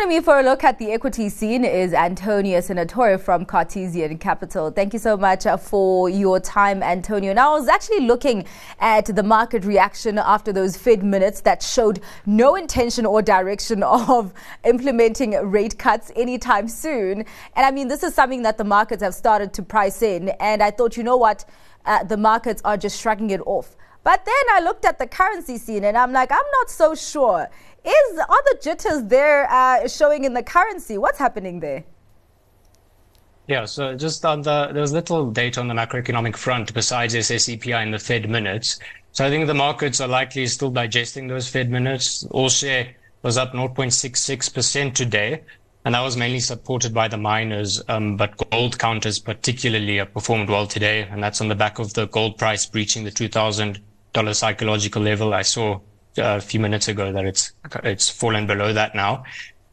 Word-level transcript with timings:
Joining 0.00 0.16
me 0.16 0.24
for 0.24 0.40
a 0.40 0.42
look 0.42 0.64
at 0.64 0.78
the 0.78 0.92
equity 0.92 1.28
scene 1.28 1.62
is 1.62 1.92
Antonio 1.92 2.60
Senatore 2.60 3.20
from 3.20 3.44
Cartesian 3.44 4.16
Capital. 4.16 4.70
Thank 4.70 4.94
you 4.94 4.98
so 4.98 5.14
much 5.14 5.44
uh, 5.44 5.58
for 5.58 6.08
your 6.08 6.40
time, 6.40 6.82
Antonio. 6.82 7.34
Now, 7.34 7.54
I 7.54 7.58
was 7.58 7.68
actually 7.68 8.06
looking 8.06 8.46
at 8.78 9.14
the 9.14 9.22
market 9.22 9.62
reaction 9.66 10.16
after 10.16 10.54
those 10.54 10.74
Fed 10.74 11.02
minutes 11.02 11.42
that 11.42 11.62
showed 11.62 12.00
no 12.24 12.54
intention 12.54 13.04
or 13.04 13.20
direction 13.20 13.82
of 13.82 14.32
implementing 14.64 15.32
rate 15.32 15.78
cuts 15.78 16.10
anytime 16.16 16.66
soon. 16.66 17.26
And 17.54 17.66
I 17.66 17.70
mean, 17.70 17.88
this 17.88 18.02
is 18.02 18.14
something 18.14 18.40
that 18.40 18.56
the 18.56 18.64
markets 18.64 19.02
have 19.02 19.14
started 19.14 19.52
to 19.52 19.62
price 19.62 20.00
in. 20.00 20.30
And 20.40 20.62
I 20.62 20.70
thought, 20.70 20.96
you 20.96 21.02
know 21.02 21.18
what? 21.18 21.44
Uh, 21.84 22.04
the 22.04 22.16
markets 22.16 22.62
are 22.64 22.78
just 22.78 22.98
shrugging 22.98 23.28
it 23.28 23.42
off. 23.44 23.76
But 24.02 24.24
then 24.24 24.44
I 24.52 24.60
looked 24.60 24.84
at 24.84 24.98
the 24.98 25.06
currency 25.06 25.58
scene 25.58 25.84
and 25.84 25.96
I'm 25.96 26.12
like, 26.12 26.32
I'm 26.32 26.50
not 26.60 26.70
so 26.70 26.94
sure. 26.94 27.48
Is 27.84 28.18
are 28.18 28.42
the 28.52 28.58
jitters 28.62 29.04
there 29.04 29.50
uh, 29.50 29.88
showing 29.88 30.24
in 30.24 30.34
the 30.34 30.42
currency? 30.42 30.98
What's 30.98 31.18
happening 31.18 31.60
there? 31.60 31.84
Yeah, 33.46 33.64
so 33.64 33.96
just 33.96 34.24
on 34.24 34.42
the 34.42 34.70
there's 34.72 34.92
little 34.92 35.30
data 35.30 35.60
on 35.60 35.68
the 35.68 35.74
macroeconomic 35.74 36.36
front 36.36 36.72
besides 36.72 37.14
SSCPI 37.14 37.82
and 37.82 37.92
the 37.92 37.98
Fed 37.98 38.28
minutes. 38.30 38.78
So 39.12 39.26
I 39.26 39.30
think 39.30 39.46
the 39.46 39.54
markets 39.54 40.00
are 40.00 40.08
likely 40.08 40.46
still 40.46 40.70
digesting 40.70 41.26
those 41.26 41.48
Fed 41.48 41.68
minutes. 41.70 42.24
All 42.30 42.48
share 42.48 42.94
was 43.22 43.36
up 43.36 43.52
0.66% 43.52 44.94
today, 44.94 45.42
and 45.84 45.94
that 45.94 46.00
was 46.00 46.16
mainly 46.16 46.38
supported 46.40 46.94
by 46.94 47.08
the 47.08 47.16
miners. 47.16 47.82
Um, 47.88 48.16
but 48.16 48.36
gold 48.50 48.78
counters 48.78 49.18
particularly 49.18 50.02
performed 50.04 50.48
well 50.48 50.66
today, 50.66 51.02
and 51.02 51.22
that's 51.22 51.40
on 51.40 51.48
the 51.48 51.54
back 51.56 51.78
of 51.78 51.92
the 51.94 52.06
gold 52.06 52.38
price 52.38 52.66
breaching 52.66 53.04
the 53.04 53.10
$2,000 53.10 53.80
psychological 54.14 55.02
level. 55.02 55.34
I 55.34 55.42
saw 55.42 55.80
a 56.16 56.40
few 56.40 56.60
minutes 56.60 56.88
ago 56.88 57.12
that 57.12 57.24
it's 57.24 57.52
it's 57.84 58.08
fallen 58.08 58.46
below 58.46 58.72
that 58.72 58.94
now. 58.94 59.24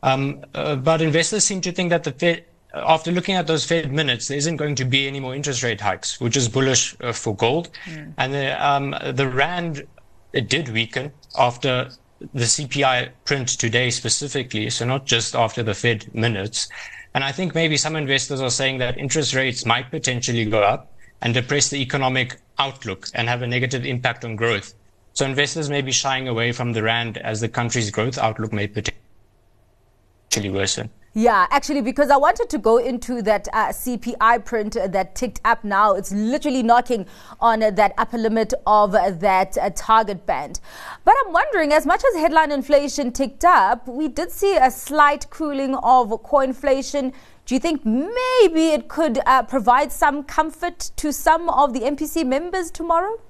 Um, 0.03 0.43
uh, 0.53 0.75
but 0.75 1.01
investors 1.01 1.43
seem 1.43 1.61
to 1.61 1.71
think 1.71 1.89
that 1.89 2.03
the 2.03 2.11
Fed, 2.11 2.45
after 2.73 3.11
looking 3.11 3.35
at 3.35 3.47
those 3.47 3.65
Fed 3.65 3.91
minutes, 3.91 4.27
there 4.27 4.37
isn't 4.37 4.57
going 4.57 4.75
to 4.75 4.85
be 4.85 5.07
any 5.07 5.19
more 5.19 5.35
interest 5.35 5.63
rate 5.63 5.81
hikes, 5.81 6.19
which 6.21 6.37
is 6.37 6.47
bullish 6.47 6.95
uh, 7.01 7.11
for 7.11 7.35
gold. 7.35 7.69
Mm. 7.85 8.13
And 8.17 8.33
the 8.33 8.65
um, 8.65 8.95
the 9.15 9.27
rand 9.27 9.87
it 10.33 10.49
did 10.49 10.69
weaken 10.69 11.11
after 11.37 11.89
the 12.33 12.45
CPI 12.45 13.09
print 13.25 13.47
today 13.49 13.89
specifically, 13.89 14.69
so 14.69 14.85
not 14.85 15.05
just 15.05 15.35
after 15.35 15.63
the 15.63 15.73
Fed 15.73 16.13
minutes. 16.13 16.67
And 17.13 17.23
I 17.23 17.31
think 17.31 17.55
maybe 17.55 17.77
some 17.77 17.95
investors 17.95 18.41
are 18.41 18.49
saying 18.49 18.79
that 18.79 18.97
interest 18.97 19.33
rates 19.33 19.65
might 19.65 19.89
potentially 19.89 20.45
go 20.45 20.61
up 20.61 20.91
and 21.21 21.33
depress 21.33 21.69
the 21.69 21.81
economic 21.81 22.37
outlook 22.59 23.07
and 23.13 23.27
have 23.27 23.41
a 23.41 23.47
negative 23.47 23.85
impact 23.85 24.25
on 24.25 24.35
growth. 24.35 24.73
So 25.13 25.25
investors 25.25 25.69
may 25.69 25.81
be 25.81 25.91
shying 25.91 26.27
away 26.27 26.51
from 26.51 26.73
the 26.73 26.83
rand 26.83 27.17
as 27.17 27.41
the 27.41 27.49
country's 27.49 27.89
growth 27.89 28.17
outlook 28.17 28.53
may 28.53 28.67
potentially 28.67 30.51
worsen. 30.51 30.89
Yeah, 31.19 31.47
actually, 31.49 31.81
because 31.81 32.11
I 32.11 32.17
wanted 32.17 32.47
to 32.51 32.59
go 32.59 32.77
into 32.77 33.23
that 33.23 33.47
uh, 33.51 33.69
CPI 33.69 34.45
print 34.45 34.77
that 34.85 35.15
ticked 35.15 35.41
up 35.43 35.63
now. 35.63 35.93
It's 35.93 36.11
literally 36.11 36.61
knocking 36.61 37.07
on 37.39 37.61
that 37.61 37.93
upper 37.97 38.19
limit 38.19 38.53
of 38.67 38.93
uh, 38.93 39.09
that 39.09 39.57
target 39.75 40.27
band. 40.27 40.59
But 41.03 41.15
I'm 41.25 41.33
wondering, 41.33 41.73
as 41.73 41.87
much 41.87 42.03
as 42.07 42.21
headline 42.21 42.51
inflation 42.51 43.11
ticked 43.11 43.45
up, 43.45 43.87
we 43.87 44.09
did 44.09 44.31
see 44.31 44.57
a 44.57 44.69
slight 44.69 45.27
cooling 45.31 45.73
of 45.77 46.11
core 46.21 46.43
inflation. 46.43 47.13
Do 47.47 47.55
you 47.55 47.59
think 47.61 47.85
maybe 47.85 48.71
it 48.73 48.89
could 48.89 49.19
uh, 49.25 49.41
provide 49.41 49.93
some 49.93 50.23
comfort 50.23 50.91
to 50.97 51.13
some 51.13 51.47
of 51.49 51.71
the 51.71 51.79
MPC 51.79 52.25
members 52.25 52.69
tomorrow? 52.69 53.21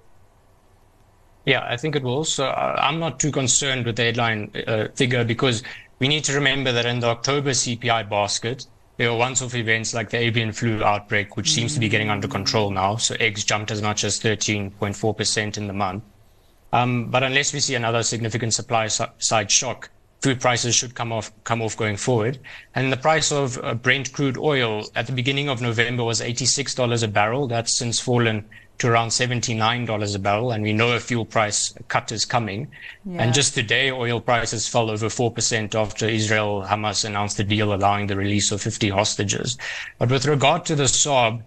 Yeah, 1.45 1.63
I 1.69 1.77
think 1.77 1.95
it 1.95 2.01
will. 2.01 2.23
So 2.23 2.47
uh, 2.47 2.75
I'm 2.79 2.99
not 2.99 3.19
too 3.19 3.31
concerned 3.31 3.85
with 3.85 3.95
the 3.95 4.05
headline 4.05 4.51
uh, 4.65 4.87
figure 4.95 5.23
because 5.23 5.61
we 5.99 6.07
need 6.07 6.23
to 6.23 6.33
remember 6.33 6.71
that 6.71 6.87
in 6.87 6.99
the 6.99 7.08
October 7.08 7.52
CPI 7.52 8.09
basket, 8.09 8.65
there 8.97 9.11
were 9.11 9.17
once-off 9.19 9.53
events 9.53 9.93
like 9.93 10.09
the 10.09 10.17
avian 10.17 10.52
flu 10.52 10.83
outbreak, 10.83 11.37
which 11.37 11.52
seems 11.52 11.75
to 11.75 11.80
be 11.80 11.87
getting 11.87 12.09
under 12.09 12.27
control 12.27 12.71
now. 12.71 12.95
So 12.95 13.15
eggs 13.19 13.43
jumped 13.43 13.69
as 13.69 13.83
much 13.83 14.03
as 14.03 14.19
13.4% 14.19 15.58
in 15.58 15.67
the 15.67 15.73
month. 15.73 16.03
Um, 16.73 17.11
but 17.11 17.21
unless 17.21 17.53
we 17.53 17.59
see 17.59 17.75
another 17.75 18.02
significant 18.02 18.55
supply 18.55 18.87
side 18.87 19.52
shock, 19.52 19.92
food 20.22 20.42
prices 20.42 20.76
should 20.76 20.95
come 20.95 21.11
off 21.11 21.32
come 21.44 21.61
off 21.61 21.78
going 21.78 21.98
forward. 21.98 22.39
And 22.76 22.92
the 22.92 22.98
price 22.98 23.32
of 23.32 23.58
uh, 23.64 23.73
Brent 23.76 24.14
crude 24.14 24.38
oil 24.38 24.86
at 24.95 25.08
the 25.08 25.14
beginning 25.14 25.50
of 25.50 25.61
November 25.61 26.04
was 26.04 26.22
$86 26.22 27.04
a 27.04 27.08
barrel. 27.08 27.48
That's 27.48 27.73
since 27.73 28.00
fallen 28.00 28.45
to 28.80 28.88
around 28.88 29.10
$79 29.10 30.16
a 30.16 30.20
barrel, 30.20 30.52
and 30.52 30.64
we 30.64 30.72
know 30.72 30.95
a 30.95 31.00
fuel 31.00 31.26
price 31.26 31.73
cut 31.88 32.11
is 32.11 32.26
coming. 32.26 32.67
Yeah. 33.05 33.23
And 33.23 33.33
just 33.33 33.55
today, 33.55 33.92
oil 33.92 34.22
prices 34.22 34.67
fell 34.67 34.92
over 34.92 35.08
4% 35.08 35.73
after 35.73 36.08
Israel 36.08 36.64
Hamas 36.67 37.04
announced 37.04 37.39
a 37.39 37.44
deal 37.44 37.73
allowing 37.73 38.08
the 38.08 38.16
release 38.16 38.52
of 38.52 38.61
50 38.61 38.89
hostages. 38.89 39.58
But 39.98 40.11
with 40.11 40.26
regard 40.26 40.66
to 40.66 40.76
the 40.76 40.84
SARB, 40.84 41.42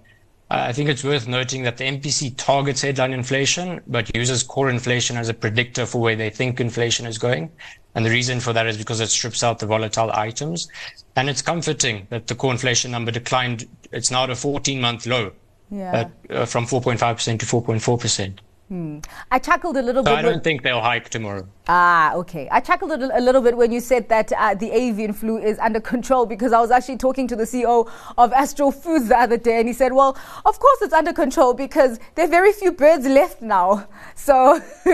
I 0.50 0.72
think 0.72 0.88
it's 0.88 1.04
worth 1.04 1.28
noting 1.28 1.62
that 1.62 1.76
the 1.76 1.84
MPC 1.84 2.34
targets 2.36 2.82
headline 2.82 3.12
inflation, 3.12 3.80
but 3.86 4.14
uses 4.16 4.42
core 4.42 4.68
inflation 4.68 5.16
as 5.16 5.28
a 5.28 5.34
predictor 5.34 5.86
for 5.86 6.00
where 6.00 6.16
they 6.16 6.28
think 6.28 6.60
inflation 6.60 7.06
is 7.06 7.18
going. 7.18 7.52
And 7.94 8.04
the 8.04 8.10
reason 8.10 8.40
for 8.40 8.52
that 8.52 8.66
is 8.66 8.76
because 8.76 8.98
it 9.00 9.10
strips 9.10 9.44
out 9.44 9.60
the 9.60 9.66
volatile 9.66 10.10
items. 10.12 10.68
And 11.14 11.30
it's 11.30 11.40
comforting 11.40 12.08
that 12.10 12.26
the 12.26 12.34
core 12.34 12.50
inflation 12.50 12.90
number 12.90 13.12
declined. 13.12 13.68
It's 13.92 14.10
now 14.10 14.24
at 14.24 14.30
a 14.30 14.36
14 14.36 14.80
month 14.80 15.06
low 15.06 15.32
yeah. 15.70 16.08
uh, 16.30 16.46
from 16.46 16.66
4.5% 16.66 17.38
to 17.38 17.46
4.4%. 17.46 18.38
Hmm. 18.70 19.00
I 19.32 19.40
chuckled 19.40 19.76
a 19.76 19.82
little 19.82 20.04
so 20.04 20.12
bit. 20.12 20.18
I 20.20 20.22
don't 20.22 20.44
think 20.44 20.62
they'll 20.62 20.80
hike 20.80 21.08
tomorrow. 21.08 21.44
Ah, 21.66 22.14
okay. 22.14 22.48
I 22.52 22.60
chuckled 22.60 22.92
a, 22.92 23.18
a 23.18 23.20
little 23.20 23.40
bit 23.40 23.56
when 23.56 23.72
you 23.72 23.80
said 23.80 24.08
that 24.10 24.32
uh, 24.32 24.54
the 24.54 24.70
avian 24.70 25.12
flu 25.12 25.38
is 25.38 25.58
under 25.58 25.80
control 25.80 26.24
because 26.24 26.52
I 26.52 26.60
was 26.60 26.70
actually 26.70 26.98
talking 26.98 27.26
to 27.26 27.34
the 27.34 27.42
CEO 27.42 27.90
of 28.16 28.32
Astral 28.32 28.70
Foods 28.70 29.08
the 29.08 29.18
other 29.18 29.36
day 29.36 29.58
and 29.58 29.66
he 29.66 29.74
said, 29.74 29.92
well, 29.92 30.16
of 30.44 30.60
course 30.60 30.82
it's 30.82 30.92
under 30.92 31.12
control 31.12 31.52
because 31.52 31.98
there 32.14 32.26
are 32.26 32.28
very 32.28 32.52
few 32.52 32.70
birds 32.70 33.06
left 33.06 33.42
now. 33.42 33.88
So 34.14 34.60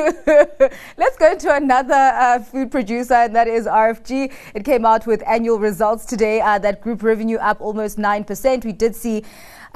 let's 0.96 1.16
go 1.18 1.36
to 1.36 1.54
another 1.56 1.94
uh, 1.94 2.38
food 2.38 2.70
producer 2.70 3.14
and 3.14 3.34
that 3.34 3.48
is 3.48 3.66
RFG. 3.66 4.32
It 4.54 4.64
came 4.64 4.86
out 4.86 5.04
with 5.04 5.22
annual 5.26 5.58
results 5.58 6.04
today. 6.06 6.40
Uh, 6.40 6.58
that 6.60 6.80
group 6.80 7.02
revenue 7.02 7.36
up 7.38 7.60
almost 7.60 7.98
9%. 7.98 8.64
We 8.64 8.72
did 8.72 8.94
see 8.94 9.24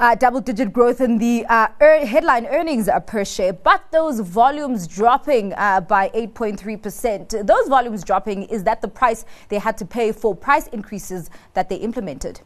uh, 0.01 0.15
double 0.15 0.41
digit 0.41 0.73
growth 0.73 0.99
in 0.99 1.19
the 1.19 1.45
uh, 1.45 1.67
er- 1.79 2.05
headline 2.05 2.47
earnings 2.47 2.89
per 3.05 3.23
share, 3.23 3.53
but 3.53 3.83
those 3.91 4.19
volumes 4.19 4.87
dropping 4.87 5.53
uh, 5.53 5.79
by 5.79 6.09
8.3%. 6.09 7.45
Those 7.45 7.67
volumes 7.67 8.03
dropping, 8.03 8.43
is 8.43 8.63
that 8.63 8.81
the 8.81 8.87
price 8.87 9.25
they 9.49 9.59
had 9.59 9.77
to 9.77 9.85
pay 9.85 10.11
for 10.11 10.35
price 10.35 10.67
increases 10.67 11.29
that 11.53 11.69
they 11.69 11.75
implemented? 11.75 12.41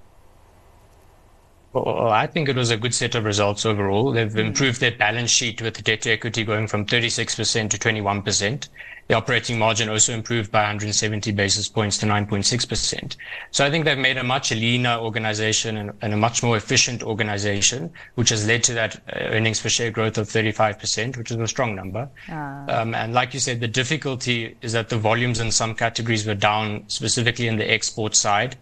Well, 1.76 2.10
I 2.10 2.26
think 2.26 2.48
it 2.48 2.56
was 2.56 2.72
a 2.72 2.78
good 2.78 2.94
set 2.94 3.16
of 3.16 3.26
results 3.26 3.66
overall. 3.66 4.14
They've 4.14 4.32
mm. 4.32 4.48
improved 4.48 4.80
their 4.80 4.96
balance 4.96 5.30
sheet 5.30 5.62
with 5.62 5.84
debt 5.84 6.04
to 6.04 6.12
equity 6.12 6.46
going 6.46 6.68
from 6.68 6.86
36% 6.86 7.70
to 7.70 7.78
21%. 7.78 8.70
The 9.08 9.14
operating 9.14 9.60
margin 9.60 9.90
also 9.90 10.14
improved 10.14 10.52
by 10.52 10.62
170 10.62 11.32
basis 11.34 11.68
points 11.68 11.98
to 12.00 12.06
9.6%. 12.06 13.18
So 13.52 13.66
I 13.66 13.70
think 13.70 13.86
they've 13.86 13.98
made 13.98 14.18
a 14.18 14.24
much 14.24 14.52
leaner 14.52 14.98
organization 14.98 15.78
and, 15.78 15.92
and 16.02 16.14
a 16.14 16.18
much 16.18 16.42
more 16.42 16.58
efficient 16.58 17.04
organization, 17.04 17.92
which 18.16 18.30
has 18.30 18.48
led 18.48 18.64
to 18.64 18.74
that 18.74 18.96
uh, 18.96 19.20
earnings 19.36 19.62
per 19.62 19.70
share 19.70 19.92
growth 19.92 20.18
of 20.18 20.28
35%, 20.28 21.18
which 21.18 21.30
is 21.30 21.38
a 21.38 21.48
strong 21.48 21.76
number. 21.76 22.10
Ah. 22.30 22.82
Um, 22.82 22.96
and 22.96 23.14
like 23.14 23.34
you 23.34 23.40
said, 23.40 23.60
the 23.60 23.68
difficulty 23.68 24.58
is 24.62 24.72
that 24.72 24.90
the 24.90 24.98
volumes 24.98 25.40
in 25.40 25.52
some 25.52 25.76
categories 25.76 26.26
were 26.26 26.36
down, 26.36 26.86
specifically 26.88 27.48
in 27.48 27.58
the 27.58 27.70
export 27.70 28.16
side. 28.16 28.56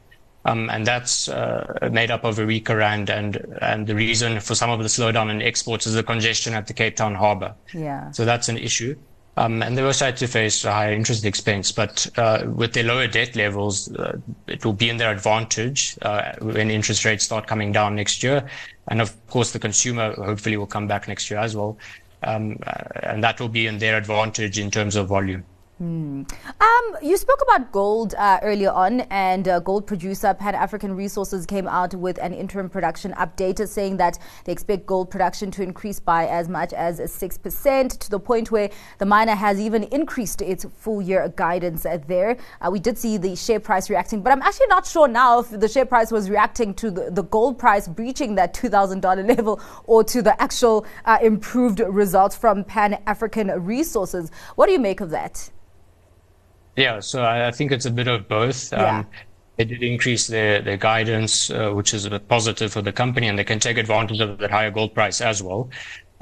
Um, 0.46 0.70
and 0.70 0.86
that's 0.86 1.30
uh, 1.30 1.90
made 1.92 2.12
up 2.12 2.26
of 2.26 2.38
a 2.38 2.46
weaker 2.46 2.76
rand, 2.76 3.10
and 3.10 3.38
and 3.62 3.88
the 3.88 3.96
reason 3.96 4.42
for 4.42 4.56
some 4.56 4.70
of 4.70 4.80
the 4.80 4.90
slowdown 4.90 5.32
in 5.32 5.42
exports 5.42 5.88
is 5.88 5.94
the 5.94 6.04
congestion 6.04 6.54
at 6.54 6.68
the 6.68 6.74
Cape 6.74 6.98
Town 6.98 7.16
harbour. 7.16 7.56
Yeah. 7.74 8.12
So 8.12 8.26
that's 8.26 8.50
an 8.50 8.58
issue. 8.58 8.96
Um, 9.36 9.64
and 9.64 9.76
they 9.76 9.82
also 9.82 10.06
had 10.06 10.18
to 10.18 10.28
face 10.28 10.64
a 10.64 10.72
higher 10.72 10.94
interest 10.94 11.26
expense, 11.26 11.72
but 11.72 12.08
uh, 12.18 12.44
with 12.46 12.74
their 12.74 12.84
lower 12.84 13.08
debt 13.08 13.36
levels, 13.36 13.92
uh, 13.96 14.20
it 14.48 14.64
will 14.64 14.74
be 14.74 14.90
in 14.90 14.98
their 14.98 15.12
advantage 15.12 15.98
uh, 16.04 16.34
when 16.40 16.70
interest 16.70 17.04
rates 17.04 17.24
start 17.24 17.48
coming 17.48 17.72
down 17.72 17.96
next 17.96 18.22
year. 18.22 18.48
And 18.90 19.02
of 19.02 19.16
course, 19.28 19.52
the 19.52 19.60
consumer 19.60 20.14
hopefully 20.14 20.56
will 20.56 20.68
come 20.68 20.88
back 20.88 21.08
next 21.08 21.32
year 21.32 21.40
as 21.40 21.56
well, 21.56 21.78
um, 22.22 22.60
uh, 22.68 22.84
and 23.02 23.24
that 23.24 23.40
will 23.40 23.50
be 23.50 23.66
in 23.66 23.80
their 23.80 23.98
advantage 23.98 24.60
in 24.60 24.70
terms 24.70 24.96
of 24.96 25.08
volume. 25.08 25.44
Hmm. 25.80 26.22
Um, 26.62 26.98
you 27.02 27.18
spoke 27.18 27.42
about 27.42 27.72
gold 27.72 28.14
uh, 28.14 28.40
earlier 28.44 28.70
on, 28.70 29.02
and 29.10 29.48
uh, 29.48 29.60
gold 29.60 29.88
producer 29.88 30.32
Pan 30.36 30.54
African 30.54 30.96
Resources 30.96 31.48
came 31.48 31.68
out 31.68 31.96
with 31.96 32.20
an 32.20 32.32
interim 32.32 32.70
production 32.70 33.12
update 33.14 33.68
saying 33.68 33.98
that 33.98 34.20
they 34.46 34.52
expect 34.52 34.86
gold 34.86 35.10
production 35.10 35.50
to 35.50 35.64
increase 35.64 36.00
by 36.00 36.28
as 36.28 36.48
much 36.48 36.74
as 36.74 37.00
6% 37.00 38.00
to 38.00 38.10
the 38.12 38.20
point 38.20 38.52
where 38.52 38.70
the 39.00 39.06
miner 39.08 39.34
has 39.34 39.60
even 39.60 39.84
increased 39.86 40.44
its 40.44 40.64
full 40.78 41.02
year 41.02 41.28
guidance 41.36 41.88
there. 42.08 42.38
Uh, 42.62 42.70
we 42.72 42.80
did 42.80 42.96
see 42.96 43.18
the 43.18 43.36
share 43.36 43.60
price 43.60 43.90
reacting, 43.90 44.22
but 44.22 44.32
I'm 44.32 44.44
actually 44.44 44.68
not 44.68 44.86
sure 44.86 45.08
now 45.08 45.40
if 45.40 45.50
the 45.50 45.68
share 45.68 45.88
price 45.88 46.12
was 46.12 46.30
reacting 46.30 46.76
to 46.76 46.92
the, 46.92 47.10
the 47.10 47.24
gold 47.24 47.58
price 47.58 47.88
breaching 47.88 48.36
that 48.36 48.54
$2,000 48.54 49.28
level 49.38 49.60
or 49.86 50.04
to 50.04 50.22
the 50.22 50.40
actual 50.40 50.86
uh, 51.06 51.18
improved 51.20 51.80
results 51.80 52.36
from 52.36 52.64
Pan 52.64 53.02
African 53.08 53.48
Resources. 53.66 54.30
What 54.54 54.68
do 54.68 54.72
you 54.72 54.80
make 54.80 55.02
of 55.02 55.10
that? 55.10 55.50
Yeah, 56.76 57.00
so 57.00 57.24
I, 57.24 57.52
think 57.52 57.72
it's 57.72 57.86
a 57.86 57.92
bit 57.92 58.08
of 58.08 58.28
both. 58.28 58.72
Yeah. 58.72 59.00
Um, 59.00 59.08
They 59.56 59.66
did 59.66 59.84
increase 59.84 60.26
their, 60.28 60.62
their 60.62 60.78
guidance, 60.78 61.52
uh, 61.52 61.72
which 61.72 61.94
is 61.94 62.06
a 62.06 62.20
positive 62.20 62.74
for 62.74 62.82
the 62.82 62.92
company, 62.92 63.28
and 63.28 63.38
they 63.38 63.44
can 63.44 63.60
take 63.60 63.78
advantage 63.78 64.20
of 64.20 64.40
that 64.40 64.50
higher 64.50 64.72
gold 64.72 64.96
price 64.96 65.22
as 65.22 65.44
well. 65.44 65.70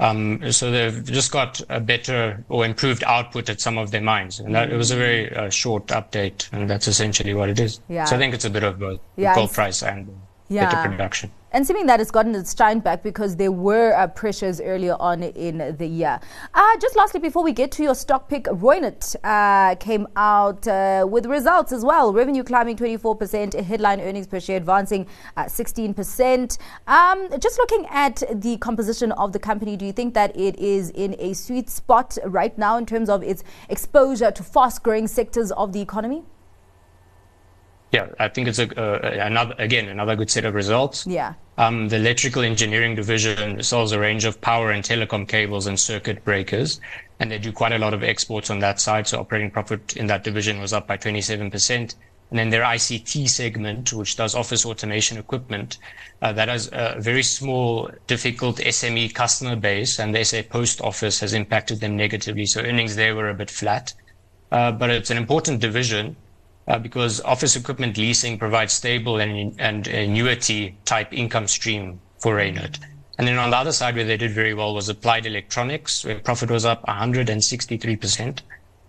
Um, 0.00 0.52
so 0.52 0.70
they've 0.70 1.04
just 1.04 1.30
got 1.32 1.62
a 1.68 1.80
better 1.80 2.44
or 2.48 2.66
improved 2.66 3.04
output 3.04 3.48
at 3.48 3.60
some 3.60 3.78
of 3.78 3.90
their 3.90 4.00
mines, 4.02 4.40
and 4.40 4.54
that 4.54 4.70
it 4.70 4.76
was 4.76 4.90
a 4.90 4.96
very 4.96 5.34
uh, 5.34 5.48
short 5.48 5.86
update, 5.86 6.48
and 6.52 6.68
that's 6.68 6.88
essentially 6.88 7.32
what 7.34 7.48
it 7.48 7.58
is. 7.60 7.80
Yeah. 7.88 8.04
So 8.04 8.16
I 8.16 8.18
think 8.18 8.34
it's 8.34 8.44
a 8.44 8.50
bit 8.50 8.64
of 8.64 8.78
both 8.78 9.00
yeah, 9.16 9.34
gold 9.34 9.52
price 9.52 9.82
and 9.82 10.08
yeah. 10.54 10.70
better 10.74 10.90
production. 10.90 11.30
And 11.54 11.66
seeming 11.66 11.84
that 11.86 12.00
it's 12.00 12.10
gotten 12.10 12.34
its 12.34 12.56
shine 12.56 12.80
back 12.80 13.02
because 13.02 13.36
there 13.36 13.52
were 13.52 13.92
uh, 13.94 14.06
pressures 14.06 14.58
earlier 14.58 14.96
on 14.98 15.22
in 15.22 15.76
the 15.76 15.86
year. 15.86 16.18
Uh, 16.54 16.78
just 16.78 16.96
lastly, 16.96 17.20
before 17.20 17.42
we 17.42 17.52
get 17.52 17.70
to 17.72 17.82
your 17.82 17.94
stock 17.94 18.26
pick, 18.26 18.44
Reunert 18.44 19.14
uh, 19.22 19.74
came 19.74 20.08
out 20.16 20.66
uh, 20.66 21.06
with 21.08 21.26
results 21.26 21.70
as 21.70 21.84
well. 21.84 22.10
Revenue 22.14 22.42
climbing 22.42 22.76
24%, 22.76 23.62
headline 23.64 24.00
earnings 24.00 24.26
per 24.26 24.40
share 24.40 24.56
advancing 24.56 25.06
16%. 25.36 26.56
Um, 26.86 27.28
just 27.38 27.58
looking 27.58 27.86
at 27.90 28.22
the 28.32 28.56
composition 28.56 29.12
of 29.12 29.32
the 29.34 29.38
company, 29.38 29.76
do 29.76 29.84
you 29.84 29.92
think 29.92 30.14
that 30.14 30.34
it 30.34 30.58
is 30.58 30.88
in 30.90 31.14
a 31.18 31.34
sweet 31.34 31.68
spot 31.68 32.16
right 32.24 32.56
now 32.56 32.78
in 32.78 32.86
terms 32.86 33.10
of 33.10 33.22
its 33.22 33.44
exposure 33.68 34.30
to 34.30 34.42
fast 34.42 34.82
growing 34.82 35.06
sectors 35.06 35.52
of 35.52 35.74
the 35.74 35.82
economy? 35.82 36.22
Yeah, 37.92 38.08
I 38.18 38.28
think 38.28 38.48
it's 38.48 38.58
a, 38.58 38.68
uh, 38.80 39.26
another 39.26 39.54
again 39.58 39.88
another 39.88 40.16
good 40.16 40.30
set 40.30 40.46
of 40.46 40.54
results. 40.54 41.06
Yeah. 41.06 41.34
Um, 41.58 41.88
the 41.90 41.96
electrical 41.96 42.42
engineering 42.42 42.94
division 42.94 43.62
sells 43.62 43.92
a 43.92 43.98
range 43.98 44.24
of 44.24 44.40
power 44.40 44.70
and 44.70 44.82
telecom 44.82 45.28
cables 45.28 45.66
and 45.66 45.78
circuit 45.78 46.24
breakers, 46.24 46.80
and 47.20 47.30
they 47.30 47.38
do 47.38 47.52
quite 47.52 47.72
a 47.72 47.78
lot 47.78 47.92
of 47.92 48.02
exports 48.02 48.48
on 48.48 48.60
that 48.60 48.80
side. 48.80 49.06
So 49.06 49.20
operating 49.20 49.50
profit 49.50 49.94
in 49.94 50.06
that 50.06 50.24
division 50.24 50.58
was 50.58 50.72
up 50.72 50.86
by 50.86 50.96
27%. 50.96 51.94
And 52.30 52.38
then 52.38 52.48
their 52.48 52.62
ICT 52.62 53.28
segment, 53.28 53.92
which 53.92 54.16
does 54.16 54.34
office 54.34 54.64
automation 54.64 55.18
equipment, 55.18 55.76
uh, 56.22 56.32
that 56.32 56.48
has 56.48 56.70
a 56.72 56.96
very 56.98 57.22
small, 57.22 57.90
difficult 58.06 58.56
SME 58.56 59.12
customer 59.12 59.54
base, 59.54 59.98
and 59.98 60.14
they 60.14 60.24
say 60.24 60.42
post 60.42 60.80
office 60.80 61.20
has 61.20 61.34
impacted 61.34 61.80
them 61.80 61.94
negatively. 61.94 62.46
So 62.46 62.62
earnings 62.62 62.96
there 62.96 63.14
were 63.14 63.28
a 63.28 63.34
bit 63.34 63.50
flat. 63.50 63.92
Uh, 64.50 64.72
but 64.72 64.88
it's 64.88 65.10
an 65.10 65.18
important 65.18 65.60
division 65.60 66.16
uh, 66.16 66.31
Uh, 66.68 66.78
because 66.78 67.20
office 67.22 67.56
equipment 67.56 67.98
leasing 67.98 68.38
provides 68.38 68.72
stable 68.72 69.18
and, 69.18 69.54
and 69.58 69.88
annuity 69.88 70.78
type 70.84 71.12
income 71.12 71.48
stream 71.48 72.00
for 72.20 72.36
Reunert. 72.36 72.78
And 73.18 73.26
then 73.26 73.36
on 73.36 73.50
the 73.50 73.56
other 73.56 73.72
side, 73.72 73.96
where 73.96 74.04
they 74.04 74.16
did 74.16 74.30
very 74.30 74.54
well 74.54 74.74
was 74.74 74.88
applied 74.88 75.26
electronics, 75.26 76.04
where 76.04 76.20
profit 76.20 76.50
was 76.50 76.64
up 76.64 76.84
163%. 76.86 78.40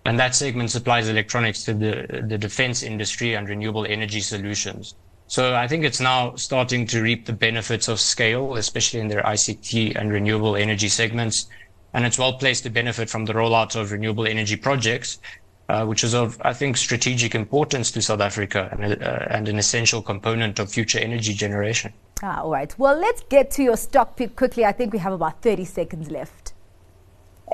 And 0.05 0.19
that 0.19 0.35
segment 0.35 0.69
supplies 0.69 1.09
electronics 1.09 1.63
to 1.63 1.73
the, 1.73 2.23
the 2.27 2.37
defense 2.37 2.83
industry 2.83 3.35
and 3.35 3.49
renewable 3.49 3.85
energy 3.85 4.21
solutions. 4.21 4.95
So 5.27 5.55
I 5.55 5.67
think 5.67 5.83
it's 5.83 5.99
now 5.99 6.35
starting 6.35 6.85
to 6.87 7.01
reap 7.01 7.25
the 7.25 7.33
benefits 7.33 7.87
of 7.87 7.99
scale, 7.99 8.55
especially 8.55 8.99
in 8.99 9.07
their 9.07 9.23
ICT 9.23 9.95
and 9.95 10.11
renewable 10.11 10.55
energy 10.55 10.89
segments. 10.89 11.47
And 11.93 12.05
it's 12.05 12.19
well 12.19 12.33
placed 12.33 12.63
to 12.63 12.69
benefit 12.69 13.09
from 13.09 13.25
the 13.25 13.33
rollout 13.33 13.75
of 13.75 13.91
renewable 13.91 14.27
energy 14.27 14.55
projects 14.57 15.19
uh, 15.73 15.83
which 15.85 16.03
is 16.03 16.13
of, 16.13 16.39
I 16.41 16.53
think, 16.53 16.77
strategic 16.77 17.33
importance 17.33 17.89
to 17.91 18.01
South 18.01 18.21
Africa 18.21 18.69
and, 18.71 19.01
uh, 19.01 19.35
and 19.35 19.49
an 19.49 19.57
essential 19.57 20.01
component 20.03 20.59
of 20.59 20.71
future 20.71 20.99
energy 20.99 21.33
generation. 21.33 21.91
Ah, 22.21 22.41
all 22.41 22.51
right. 22.51 22.71
Well, 22.77 22.95
let's 22.95 23.23
get 23.23 23.49
to 23.51 23.63
your 23.63 23.75
stock 23.75 24.15
pick 24.15 24.35
quickly. 24.35 24.65
I 24.65 24.71
think 24.71 24.93
we 24.93 24.99
have 24.99 25.13
about 25.13 25.41
30 25.41 25.65
seconds 25.65 26.11
left. 26.11 26.53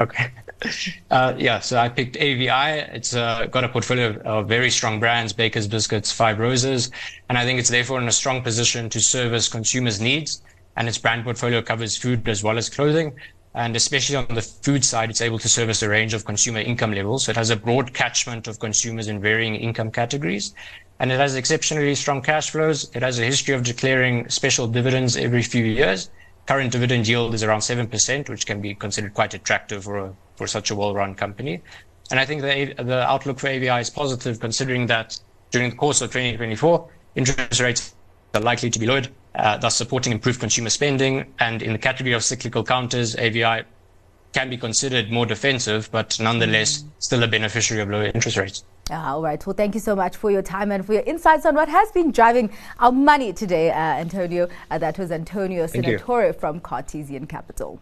Okay. 0.01 0.31
Uh, 1.10 1.33
yeah, 1.38 1.57
so 1.60 1.77
I 1.77 1.88
picked 1.88 2.18
AVI. 2.18 2.94
It's 2.94 3.16
uh, 3.16 3.45
got 3.45 3.63
a 3.63 3.69
portfolio 3.69 4.19
of 4.25 4.50
very 4.50 4.69
strong 4.69 5.00
brands, 5.00 5.31
Baker's 5.31 5.68
Biscuits, 5.68 6.12
Five 6.12 6.38
Roses, 6.38 6.92
and 7.30 7.38
I 7.38 7.45
think 7.45 7.60
it's 7.60 7.69
therefore 7.69 8.01
in 8.01 8.10
a 8.10 8.12
strong 8.12 8.44
position 8.44 8.89
to 8.89 9.00
service 9.00 9.48
consumers' 9.48 10.01
needs. 10.01 10.42
And 10.75 10.89
its 10.89 10.98
brand 10.98 11.24
portfolio 11.24 11.62
covers 11.62 11.95
food 11.95 12.27
as 12.27 12.44
well 12.44 12.57
as 12.57 12.69
clothing. 12.69 13.15
And 13.56 13.75
especially 13.75 14.16
on 14.16 14.28
the 14.28 14.42
food 14.42 14.86
side, 14.86 15.10
it's 15.10 15.22
able 15.22 15.40
to 15.40 15.50
service 15.50 15.81
a 15.81 15.90
range 15.90 16.13
of 16.13 16.24
consumer 16.24 16.60
income 16.60 16.94
levels. 16.94 17.25
So 17.25 17.31
it 17.31 17.36
has 17.36 17.50
a 17.50 17.56
broad 17.56 17.94
catchment 17.94 18.48
of 18.48 18.60
consumers 18.60 19.07
in 19.07 19.22
varying 19.22 19.56
income 19.56 19.92
categories. 19.92 20.54
And 21.00 21.12
it 21.12 21.19
has 21.19 21.36
exceptionally 21.36 21.96
strong 21.96 22.22
cash 22.22 22.51
flows. 22.51 22.92
It 22.94 23.01
has 23.01 23.18
a 23.18 23.24
history 23.24 23.56
of 23.56 23.63
declaring 23.63 24.30
special 24.30 24.68
dividends 24.68 25.18
every 25.18 25.42
few 25.42 25.66
years. 25.66 26.10
Current 26.46 26.72
dividend 26.72 27.07
yield 27.07 27.34
is 27.34 27.44
around 27.44 27.62
7%, 27.62 28.30
which 28.30 28.46
can 28.46 28.62
be 28.62 28.75
considered 28.75 29.13
quite 29.13 29.34
attractive 29.34 29.84
for, 29.84 29.98
a, 29.98 30.13
for 30.36 30.46
such 30.46 30.69
a 30.72 30.75
well-run 30.75 31.16
company. 31.16 31.62
And 32.12 32.19
I 32.19 32.25
think 32.25 32.42
the, 32.42 32.84
the 32.84 33.01
outlook 33.07 33.40
for 33.40 33.48
AVI 33.48 33.81
is 33.81 33.90
positive 33.90 34.40
considering 34.40 34.88
that 34.88 35.19
during 35.51 35.72
the 35.72 35.75
course 35.75 36.01
of 36.01 36.10
2024, 36.12 36.90
interest 37.16 37.60
rates 37.60 37.96
are 38.34 38.42
likely 38.42 38.70
to 38.70 38.80
be 38.80 38.86
lowered, 38.86 39.10
uh, 39.36 39.58
thus 39.58 39.76
supporting 39.76 40.12
improved 40.12 40.40
consumer 40.40 40.70
spending. 40.70 41.34
And 41.40 41.62
In 41.62 41.74
the 41.74 41.80
category 41.80 42.14
of 42.14 42.24
cyclical 42.24 42.64
counters, 42.64 43.16
AVI 43.16 43.64
can 44.34 44.50
be 44.50 44.58
considered 44.58 45.12
more 45.12 45.26
defensive, 45.26 45.90
but 45.92 46.20
nonetheless 46.20 46.84
mm. 46.84 46.90
still 47.00 47.24
a 47.24 47.28
beneficiary 47.28 47.81
of 47.81 47.90
lower 47.90 48.06
interest 48.06 48.38
rates. 48.38 48.64
All 48.92 49.22
right. 49.22 49.46
Well, 49.46 49.56
thank 49.56 49.76
you 49.76 49.81
so 49.81 49.96
much 49.96 50.18
for 50.18 50.31
your 50.31 50.42
time 50.42 50.72
and 50.72 50.86
for 50.86 50.94
your 50.94 51.04
insights 51.04 51.46
on 51.46 51.56
what 51.56 51.70
has 51.70 51.92
been 51.92 52.12
driving 52.12 52.52
our 52.80 52.92
money 52.92 53.34
today, 53.34 53.70
uh, 53.70 53.76
Antonio. 53.76 54.48
Uh, 54.72 54.78
that 54.80 54.98
was 54.98 55.12
Antonio 55.12 55.66
Senatore 55.66 56.36
from 56.36 56.60
Cartesian 56.60 57.28
Capital. 57.28 57.80